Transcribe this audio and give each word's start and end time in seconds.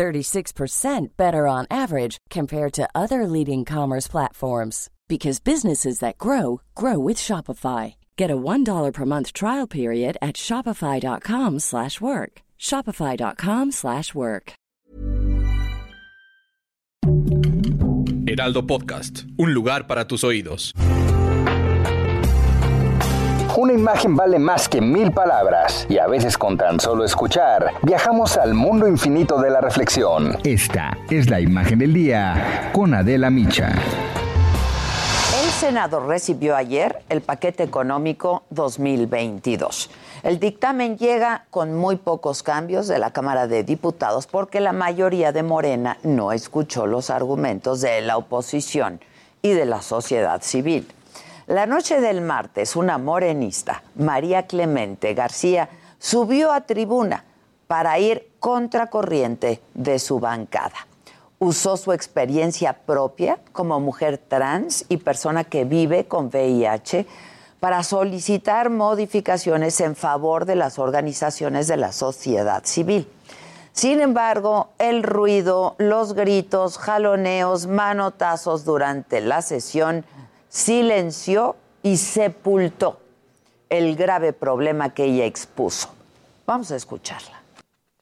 36% 0.00 1.08
better 1.18 1.46
on 1.46 1.66
average 1.70 2.16
compared 2.30 2.72
to 2.72 2.88
other 2.94 3.26
leading 3.26 3.66
commerce 3.66 4.08
platforms 4.08 4.88
because 5.08 5.40
businesses 5.40 5.98
that 5.98 6.16
grow 6.16 6.62
grow 6.74 6.98
with 6.98 7.18
Shopify. 7.18 7.94
Get 8.16 8.30
a 8.30 8.36
$1 8.36 8.92
per 8.94 9.04
month 9.04 9.34
trial 9.34 9.66
period 9.66 10.16
at 10.22 10.36
shopify.com/work. 10.36 12.32
shopify.com/work. 12.58 14.52
Heraldo 18.30 18.62
Podcast, 18.66 19.26
un 19.38 19.52
lugar 19.52 19.86
para 19.86 20.04
tus 20.06 20.22
oídos. 20.24 20.72
Una 23.56 23.72
imagen 23.72 24.14
vale 24.14 24.38
más 24.38 24.68
que 24.68 24.80
mil 24.80 25.10
palabras 25.10 25.84
y 25.88 25.98
a 25.98 26.06
veces 26.06 26.38
con 26.38 26.56
tan 26.56 26.78
solo 26.78 27.04
escuchar 27.04 27.72
viajamos 27.82 28.36
al 28.36 28.54
mundo 28.54 28.86
infinito 28.86 29.40
de 29.40 29.50
la 29.50 29.60
reflexión. 29.60 30.38
Esta 30.44 30.96
es 31.10 31.28
la 31.28 31.40
imagen 31.40 31.80
del 31.80 31.92
día 31.92 32.70
con 32.72 32.94
Adela 32.94 33.28
Micha. 33.28 33.72
El 35.42 35.50
Senado 35.50 36.06
recibió 36.06 36.54
ayer 36.54 37.02
el 37.08 37.22
paquete 37.22 37.64
económico 37.64 38.44
2022. 38.50 39.90
El 40.22 40.38
dictamen 40.38 40.96
llega 40.96 41.44
con 41.50 41.74
muy 41.74 41.96
pocos 41.96 42.44
cambios 42.44 42.86
de 42.86 42.98
la 42.98 43.12
Cámara 43.12 43.48
de 43.48 43.64
Diputados 43.64 44.28
porque 44.28 44.60
la 44.60 44.72
mayoría 44.72 45.32
de 45.32 45.42
Morena 45.42 45.98
no 46.04 46.30
escuchó 46.30 46.86
los 46.86 47.10
argumentos 47.10 47.80
de 47.80 48.00
la 48.00 48.16
oposición 48.16 49.00
y 49.42 49.50
de 49.50 49.66
la 49.66 49.82
sociedad 49.82 50.40
civil. 50.40 50.86
La 51.50 51.66
noche 51.66 52.00
del 52.00 52.20
martes, 52.20 52.76
una 52.76 52.96
morenista, 52.96 53.82
María 53.96 54.46
Clemente 54.46 55.14
García, 55.14 55.68
subió 55.98 56.52
a 56.52 56.60
tribuna 56.60 57.24
para 57.66 57.98
ir 57.98 58.34
contracorriente 58.38 59.60
de 59.74 59.98
su 59.98 60.20
bancada. 60.20 60.86
Usó 61.40 61.76
su 61.76 61.92
experiencia 61.92 62.72
propia 62.72 63.40
como 63.50 63.80
mujer 63.80 64.18
trans 64.18 64.84
y 64.88 64.98
persona 64.98 65.42
que 65.42 65.64
vive 65.64 66.04
con 66.04 66.26
VIH 66.26 67.04
para 67.58 67.82
solicitar 67.82 68.70
modificaciones 68.70 69.80
en 69.80 69.96
favor 69.96 70.44
de 70.44 70.54
las 70.54 70.78
organizaciones 70.78 71.66
de 71.66 71.78
la 71.78 71.90
sociedad 71.90 72.62
civil. 72.64 73.10
Sin 73.72 74.00
embargo, 74.00 74.68
el 74.78 75.02
ruido, 75.02 75.74
los 75.78 76.14
gritos, 76.14 76.78
jaloneos, 76.78 77.66
manotazos 77.66 78.64
durante 78.64 79.20
la 79.20 79.42
sesión 79.42 80.04
silenció 80.50 81.56
y 81.82 81.96
sepultó 81.96 83.00
el 83.70 83.96
grave 83.96 84.34
problema 84.34 84.92
que 84.92 85.04
ella 85.04 85.24
expuso. 85.24 85.88
Vamos 86.44 86.70
a 86.72 86.76
escucharla. 86.76 87.40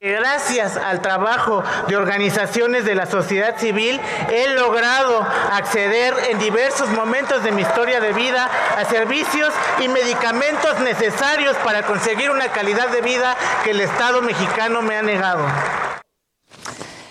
Gracias 0.01 0.77
al 0.77 1.01
trabajo 1.01 1.61
de 1.89 1.97
organizaciones 1.97 2.85
de 2.85 2.95
la 2.95 3.05
sociedad 3.05 3.57
civil 3.57 3.99
he 4.29 4.53
logrado 4.53 5.19
acceder 5.51 6.13
en 6.29 6.39
diversos 6.39 6.87
momentos 6.91 7.43
de 7.43 7.51
mi 7.51 7.63
historia 7.63 7.99
de 7.99 8.13
vida 8.13 8.49
a 8.77 8.85
servicios 8.85 9.53
y 9.83 9.89
medicamentos 9.89 10.79
necesarios 10.79 11.57
para 11.65 11.83
conseguir 11.83 12.31
una 12.31 12.47
calidad 12.47 12.87
de 12.89 13.01
vida 13.01 13.35
que 13.65 13.71
el 13.71 13.81
Estado 13.81 14.21
mexicano 14.21 14.81
me 14.81 14.95
ha 14.95 15.01
negado. 15.01 15.45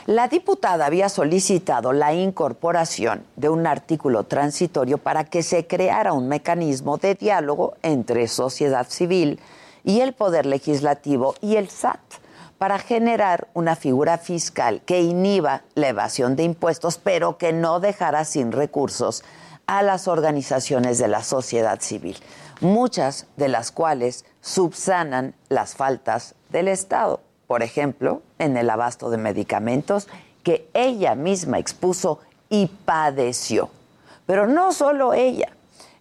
La 0.09 0.27
diputada 0.27 0.87
había 0.87 1.11
solicitado 1.11 1.93
la 1.93 2.15
incorporación 2.15 3.27
de 3.37 3.51
un 3.51 3.67
artículo 3.67 4.25
transitorio 4.25 4.97
para 4.97 5.25
que 5.25 5.43
se 5.43 5.67
creara 5.67 6.15
un 6.15 6.29
mecanismo 6.29 6.97
de 6.97 7.15
diálogo 7.15 7.75
entre 7.83 8.27
sociedad 8.27 8.89
civil 8.89 9.39
y 9.85 10.01
el 10.01 10.15
Poder 10.15 10.47
Legislativo 10.47 11.35
y 11.43 11.57
el 11.57 11.69
SAT 11.69 12.01
para 12.57 12.79
generar 12.79 13.49
una 13.53 13.77
figura 13.77 14.17
fiscal 14.17 14.81
que 14.87 15.03
inhiba 15.03 15.61
la 15.75 15.89
evasión 15.89 16.37
de 16.37 16.45
impuestos, 16.45 16.97
pero 16.97 17.37
que 17.37 17.53
no 17.53 17.79
dejara 17.79 18.25
sin 18.25 18.53
recursos 18.53 19.23
a 19.67 19.83
las 19.83 20.09
organizaciones 20.09 20.97
de 20.97 21.09
la 21.09 21.23
sociedad 21.23 21.83
civil, 21.83 22.17
muchas 22.63 23.27
de 23.37 23.49
las 23.49 23.73
cuales 23.73 24.25
subsanan 24.41 25.35
las 25.51 25.75
faltas 25.75 26.35
del 26.49 26.69
Estado 26.69 27.28
por 27.49 27.65
ejemplo, 27.65 28.23
en 28.39 28.57
el 28.57 28.71
abasto 28.71 29.11
de 29.11 29.17
medicamentos 29.17 30.07
que 30.45 30.69
ella 30.75 31.17
misma 31.17 31.59
expuso 31.59 32.21
y 32.49 32.67
padeció. 32.67 33.71
Pero 34.27 34.47
no 34.47 34.73
solo 34.73 35.15
ella. 35.15 35.49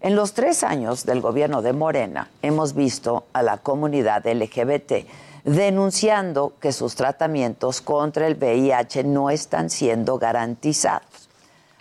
En 0.02 0.16
los 0.16 0.34
tres 0.34 0.64
años 0.64 1.06
del 1.06 1.22
gobierno 1.22 1.64
de 1.64 1.74
Morena 1.74 2.30
hemos 2.44 2.76
visto 2.76 3.24
a 3.34 3.42
la 3.42 3.58
comunidad 3.58 4.28
LGBT 4.28 5.08
denunciando 5.46 6.54
que 6.60 6.74
sus 6.74 6.96
tratamientos 6.96 7.80
contra 7.80 8.28
el 8.28 8.36
VIH 8.36 9.06
no 9.06 9.30
están 9.30 9.70
siendo 9.70 10.20
garantizados. 10.20 11.30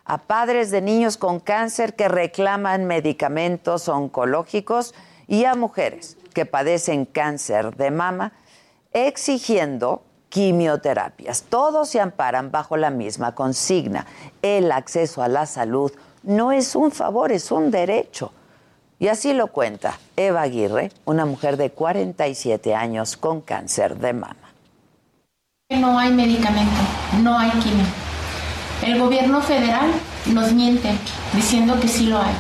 A 0.05 0.19
padres 0.19 0.71
de 0.71 0.81
niños 0.81 1.17
con 1.17 1.41
cáncer 1.41 1.95
que 1.95 2.07
reclaman 2.07 2.85
medicamentos 2.85 3.89
oncológicos 3.89 4.95
y 5.27 5.45
a 5.45 5.57
mujeres 5.57 6.17
que 6.33 6.47
padecen 6.47 7.07
cáncer 7.07 7.75
de 7.75 7.91
mama 7.91 8.33
exigiendo 8.97 10.03
quimioterapias. 10.31 11.43
Todos 11.43 11.91
se 11.91 12.01
amparan 12.01 12.51
bajo 12.51 12.79
la 12.79 12.89
misma 12.89 13.35
consigna. 13.35 14.07
El 14.41 14.73
acceso 14.73 15.23
a 15.23 15.29
la 15.29 15.45
salud 15.45 15.93
no 16.23 16.51
es 16.51 16.75
un 16.75 16.91
favor, 16.91 17.31
es 17.31 17.51
un 17.51 17.71
derecho. 17.71 18.33
Y 18.99 19.09
así 19.09 19.35
lo 19.35 19.49
cuenta 19.49 19.99
Eva 20.17 20.41
Aguirre, 20.41 20.91
una 21.05 21.27
mujer 21.27 21.59
de 21.59 21.71
47 21.71 22.75
años 22.75 23.19
con 23.19 23.43
cáncer 23.43 23.99
de 23.99 24.15
mama. 24.15 24.37
No 25.69 25.99
hay 25.99 26.13
medicamento, 26.13 26.81
no 27.23 27.39
hay 27.39 27.51
quimio. 27.51 27.85
El 28.83 28.99
gobierno 28.99 29.43
federal 29.43 29.91
nos 30.33 30.53
miente 30.53 30.91
diciendo 31.35 31.79
que 31.79 31.89
sí 31.89 32.07
lo 32.07 32.19
hay. 32.19 32.35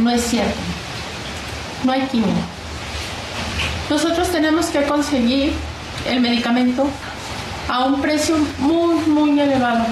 No 0.00 0.10
es 0.10 0.22
cierto. 0.22 0.58
No 1.84 1.92
hay 1.92 2.02
quimio. 2.08 2.57
Nosotros 3.90 4.28
tenemos 4.28 4.66
que 4.66 4.82
conseguir 4.84 5.54
el 6.06 6.20
medicamento 6.20 6.86
a 7.68 7.86
un 7.86 8.00
precio 8.00 8.36
muy, 8.58 8.96
muy 9.06 9.40
elevado. 9.40 9.86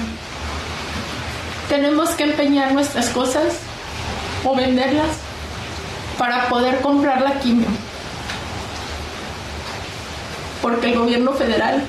Tenemos 1.67 2.11
que 2.11 2.23
empeñar 2.23 2.73
nuestras 2.73 3.09
cosas 3.09 3.59
o 4.45 4.55
venderlas 4.55 5.07
para 6.17 6.47
poder 6.47 6.79
comprar 6.81 7.21
la 7.21 7.39
quimio. 7.39 7.67
Porque 10.61 10.91
el 10.91 10.99
gobierno 10.99 11.33
federal 11.33 11.83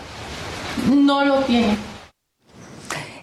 no 0.91 1.24
lo 1.24 1.41
tiene. 1.42 1.76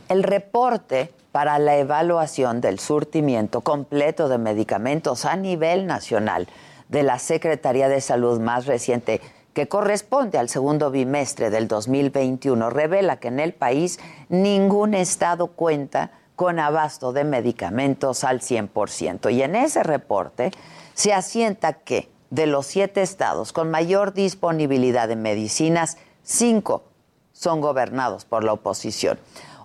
El 0.09 0.22
reporte 0.22 1.12
para 1.31 1.57
la 1.59 1.75
evaluación 1.78 2.62
del 2.62 2.79
surtimiento 2.79 3.62
completo 3.62 4.29
de 4.29 4.38
medicamentos 4.38 5.25
a 5.25 5.35
nivel 5.35 5.88
nacional 5.88 6.47
de 6.90 7.03
la 7.03 7.19
Secretaría 7.19 7.90
de 7.90 8.01
Salud 8.01 8.40
más 8.40 8.66
reciente, 8.66 9.22
que 9.53 9.68
corresponde 9.68 10.38
al 10.38 10.50
segundo 10.50 10.91
bimestre 10.91 11.50
del 11.50 11.68
2021, 11.68 12.69
revela 12.69 13.18
que 13.18 13.29
en 13.29 13.40
el 13.40 13.53
país 13.53 14.00
ningún 14.29 14.94
estado 14.94 15.47
cuenta 15.47 16.12
con 16.35 16.59
abasto 16.59 17.13
de 17.13 17.24
medicamentos 17.24 18.24
al 18.24 18.42
100%. 18.42 19.33
Y 19.33 19.42
en 19.42 19.56
ese 19.56 19.83
reporte 19.83 20.51
se 20.94 21.13
asienta 21.13 21.74
que 21.74 22.10
de 22.30 22.48
los 22.48 22.65
siete 22.65 23.01
estados 23.01 23.54
con 23.54 23.71
mayor 23.71 24.13
disponibilidad 24.13 25.07
de 25.07 25.15
medicinas, 25.15 25.98
cinco 26.24 26.83
son 27.31 27.62
gobernados 27.62 28.25
por 28.25 28.44
la 28.44 28.54
oposición. 28.54 29.19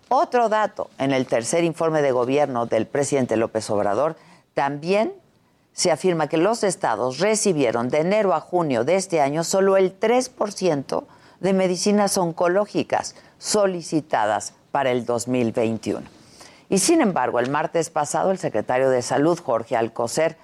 Otro 0.08 0.48
dato, 0.48 0.90
en 0.98 1.12
el 1.12 1.26
tercer 1.26 1.64
informe 1.64 2.02
de 2.02 2.12
gobierno 2.12 2.66
del 2.66 2.86
presidente 2.86 3.36
López 3.36 3.70
Obrador, 3.70 4.16
también 4.54 5.12
se 5.72 5.90
afirma 5.90 6.28
que 6.28 6.36
los 6.36 6.64
estados 6.64 7.18
recibieron 7.18 7.88
de 7.88 8.00
enero 8.00 8.34
a 8.34 8.40
junio 8.40 8.84
de 8.84 8.96
este 8.96 9.20
año 9.20 9.44
solo 9.44 9.76
el 9.76 9.98
3% 9.98 11.04
de 11.40 11.52
medicinas 11.52 12.18
oncológicas 12.18 13.14
solicitadas 13.38 14.54
para 14.72 14.90
el 14.90 15.04
2021. 15.04 16.02
Y 16.68 16.78
sin 16.78 17.00
embargo, 17.00 17.40
el 17.40 17.50
martes 17.50 17.90
pasado 17.90 18.30
el 18.30 18.38
secretario 18.38 18.90
de 18.90 19.02
Salud, 19.02 19.38
Jorge 19.40 19.76
Alcocer, 19.76 20.36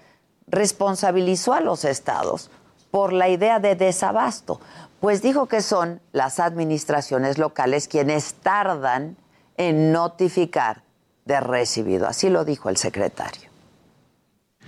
responsabilizó 0.49 1.53
a 1.53 1.61
los 1.61 1.85
estados 1.85 2.51
por 2.91 3.13
la 3.13 3.29
idea 3.29 3.61
de 3.61 3.77
desabasto, 3.77 4.61
pues 5.01 5.23
dijo 5.23 5.47
que 5.47 5.61
son 5.61 6.01
las 6.13 6.41
administraciones 6.41 7.39
locales 7.39 7.89
quienes 7.89 8.35
tardan 8.35 9.17
en 9.57 9.93
notificar 9.93 10.83
de 11.25 11.41
recibido. 11.41 12.07
Así 12.07 12.31
lo 12.31 12.45
dijo 12.45 12.71
el 12.71 12.77
secretario. 12.77 13.46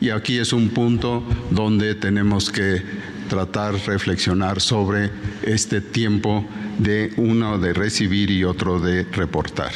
Y 0.01 0.11
aquí 0.11 0.39
es 0.39 0.53
un 0.53 0.71
punto 0.71 1.25
donde 1.51 1.95
tenemos 1.95 2.51
que 2.51 2.83
tratar, 3.29 3.75
reflexionar 3.75 4.61
sobre 4.61 5.11
este 5.43 5.81
tiempo 5.81 6.45
de 6.79 7.13
uno 7.17 7.59
de 7.59 7.73
recibir 7.73 8.31
y 8.31 8.45
otro 8.45 8.79
de 8.79 9.05
reportar. 9.05 9.73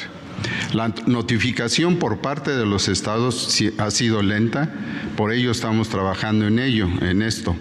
La 0.72 0.88
notificación 1.06 1.96
por 1.96 2.20
parte 2.20 2.52
de 2.52 2.66
los 2.66 2.88
estados 2.88 3.60
ha 3.78 3.90
sido 3.90 4.22
lenta, 4.22 4.70
por 5.16 5.32
ello 5.32 5.50
estamos 5.50 5.88
trabajando 5.88 6.46
en 6.46 6.58
ello, 6.58 6.88
en 7.00 7.22
esto. 7.22 7.54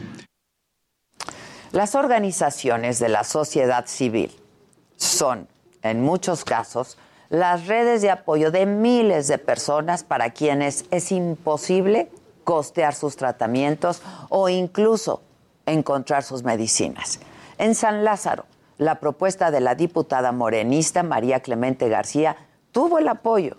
Las 1.71 1.95
organizaciones 1.95 2.99
de 2.99 3.09
la 3.09 3.23
sociedad 3.23 3.85
civil 3.87 4.31
son, 4.97 5.47
en 5.83 6.01
muchos 6.01 6.43
casos, 6.43 6.97
las 7.29 7.67
redes 7.67 8.01
de 8.01 8.11
apoyo 8.11 8.51
de 8.51 8.65
miles 8.65 9.27
de 9.27 9.37
personas 9.37 10.03
para 10.03 10.31
quienes 10.31 10.85
es 10.91 11.11
imposible 11.11 12.09
costear 12.43 12.93
sus 12.93 13.15
tratamientos 13.15 14.01
o 14.29 14.49
incluso 14.49 15.21
encontrar 15.65 16.23
sus 16.23 16.43
medicinas. 16.43 17.19
En 17.57 17.75
San 17.75 18.03
Lázaro, 18.03 18.45
la 18.77 18.99
propuesta 18.99 19.51
de 19.51 19.59
la 19.59 19.75
diputada 19.75 20.31
morenista 20.31 21.03
María 21.03 21.41
Clemente 21.41 21.87
García 21.89 22.35
tuvo 22.71 22.97
el 22.97 23.07
apoyo 23.07 23.57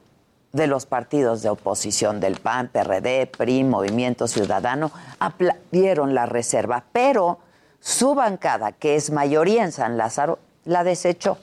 de 0.53 0.67
los 0.67 0.87
partidos 0.87 1.43
de 1.43 1.49
oposición 1.49 2.21
del 2.21 2.39
PAN, 2.41 2.69
PRD, 2.69 3.27
PRI, 3.27 3.65
Movimiento 3.65 4.29
Ciudadano, 4.29 4.91
aplaudieron 5.19 6.15
la 6.15 6.27
reserva, 6.27 6.85
pero 6.93 7.39
su 7.81 8.15
bancada, 8.15 8.73
que 8.73 8.97
es 8.97 9.11
mayoría 9.11 9.65
en 9.65 9.73
San 9.73 9.97
Lázaro, 9.97 10.39
la 10.65 10.85
desechó. 10.85 11.39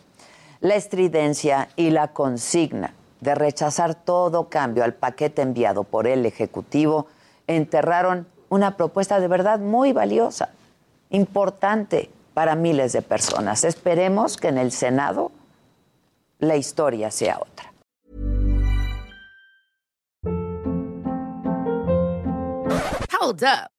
La 0.62 0.76
estridencia 0.76 1.70
y 1.76 1.90
la 1.90 2.10
consigna 2.10 2.94
de 3.22 3.36
rechazar 3.36 3.96
todo 3.96 4.50
cambio 4.50 4.84
al 4.84 4.94
paquete 4.94 5.42
enviado 5.42 5.84
por 5.84 6.08
el 6.08 6.26
Ejecutivo 6.26 7.08
enterraron 7.50 8.28
una 8.50 8.78
propuesta 8.78 9.20
de 9.20 9.28
verdad 9.28 9.60
muy 9.60 9.92
valiosa, 9.92 10.50
importante 11.10 12.10
para 12.34 12.56
miles 12.56 12.94
de 12.94 13.02
personas. 13.02 13.64
Esperemos 13.64 14.38
que 14.38 14.48
en 14.48 14.58
el 14.58 14.72
Senado 14.72 15.32
la 16.38 16.56
historia 16.56 17.12
sea 17.12 17.40
otra. 17.40 17.74
Hold 23.20 23.44
up. 23.44 23.79